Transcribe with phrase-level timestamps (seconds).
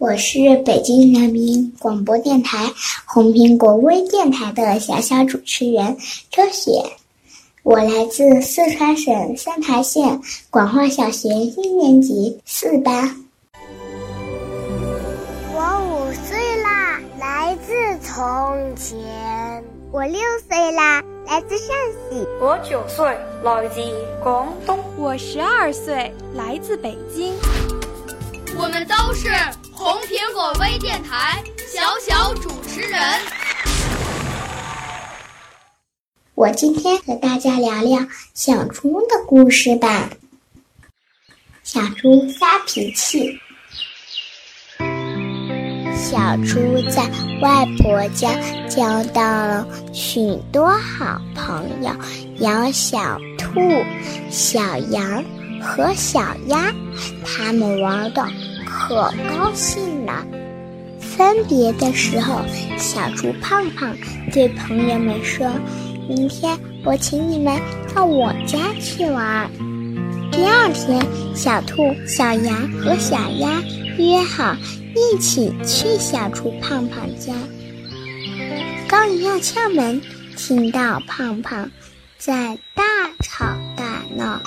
[0.00, 2.72] 我是北京人民广播电台
[3.04, 5.94] 红苹果微电台的小小主持人
[6.30, 6.72] 周雪。
[7.62, 13.14] 我来自四川省三台县广化小学一年级四班。
[15.52, 18.96] 我五岁啦，来自从前。
[19.92, 21.76] 我六岁啦，来自陕
[22.08, 22.26] 西。
[22.40, 23.04] 我九岁，
[23.44, 23.82] 来自
[24.22, 24.78] 广东。
[24.96, 27.34] 我十二岁，来自北京。
[28.56, 29.28] 我们都是
[29.82, 33.00] 红苹果微电台小小主持人。
[36.34, 37.98] 我今天和大家聊聊
[38.34, 40.10] 小猪的故事吧。
[41.62, 43.40] 小猪发脾气。
[45.96, 47.02] 小猪在
[47.40, 48.34] 外婆家
[48.68, 51.90] 交到了许多好朋友，
[52.36, 53.58] 有小兔、
[54.30, 55.24] 小羊
[55.62, 56.70] 和小鸭，
[57.24, 58.22] 他们玩的
[58.70, 60.24] 可高兴了。
[60.98, 62.40] 分别的时候，
[62.78, 63.96] 小猪胖胖
[64.32, 65.50] 对朋友们说。
[66.08, 67.56] 明天我请你们
[67.94, 69.48] 到我家去玩。
[70.32, 71.00] 第二天，
[71.36, 73.62] 小兔、小羊和小鸭
[73.96, 74.56] 约好
[74.96, 77.32] 一起去小猪胖胖家。
[78.88, 80.02] 刚一要敲门，
[80.36, 81.70] 听到胖胖
[82.18, 82.82] 在大
[83.22, 83.44] 吵
[83.76, 84.40] 大闹：“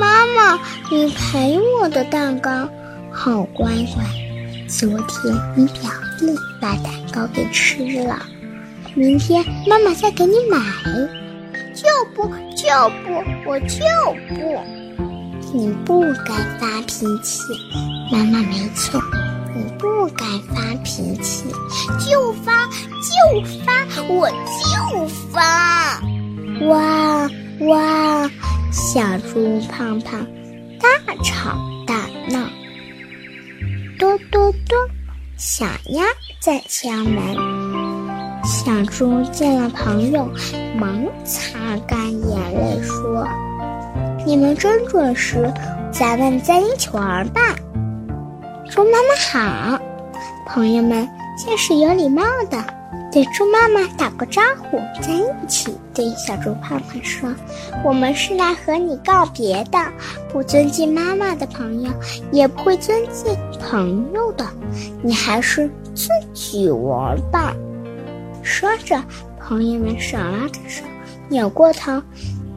[0.00, 0.58] 妈妈，
[0.90, 2.70] 你赔我的蛋糕！
[3.12, 4.04] 好乖乖，
[4.68, 8.26] 昨天你表弟把蛋糕给吃了。”
[8.94, 10.58] 明天妈妈再给你买，
[11.74, 12.68] 就不就
[13.06, 13.84] 不，我就
[14.28, 14.60] 不。
[15.54, 17.40] 你不该发脾气，
[18.10, 19.00] 妈妈没错，
[19.54, 20.24] 你不该
[20.54, 21.44] 发脾气，
[21.98, 26.02] 就发就发，我就发。
[26.66, 27.30] 哇
[27.60, 28.30] 哇，
[28.70, 30.26] 小猪胖胖
[30.78, 31.56] 大吵。
[34.12, 34.76] 嘟嘟嘟，
[35.38, 36.04] 小鸭
[36.38, 37.34] 在敲门。
[38.44, 40.28] 小猪见了朋友，
[40.76, 43.26] 忙擦干眼泪说
[44.26, 45.50] ：“你们真准时，
[45.90, 47.40] 咱们再一起玩吧。”
[48.70, 49.80] 猪妈妈好，
[50.46, 51.08] 朋友们
[51.42, 52.62] 这是有礼貌的
[53.10, 57.32] 对猪妈妈打个招呼，在一起对小猪胖胖说
[57.84, 59.78] ：“我们是来和你告别的，
[60.30, 61.90] 不尊敬妈妈的朋友，
[62.30, 64.46] 也不会尊敬朋友的，
[65.02, 67.54] 你还是自己玩吧。”
[68.42, 69.02] 说着，
[69.38, 70.82] 朋友们手拉着手，
[71.28, 71.92] 扭过头，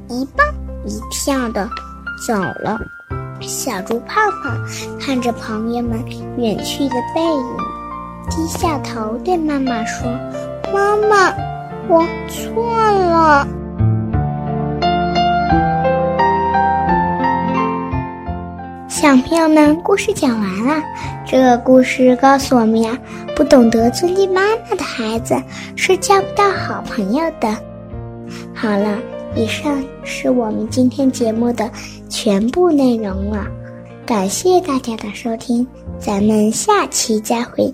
[0.10, 0.46] 一蹦
[0.86, 1.70] 一跳的
[2.26, 2.80] 走了。
[3.42, 4.58] 小猪胖胖
[5.00, 6.00] 看着朋友们
[6.38, 7.58] 远去的背影，
[8.30, 10.08] 低下头对妈妈说
[10.74, 11.34] ：“妈妈，
[11.88, 13.48] 我错了。”
[18.88, 20.82] 小朋友们，故事讲完了。
[21.28, 22.98] 这个故事告诉我们呀，
[23.36, 25.36] 不懂得尊敬妈妈的孩子
[25.76, 27.56] 是交不到好朋友的。
[28.54, 28.98] 好了，
[29.36, 31.70] 以上是我们今天节目的
[32.10, 33.46] 全部内容了。
[34.06, 35.68] 感谢大家的收听，
[36.00, 37.74] 咱们下期再会，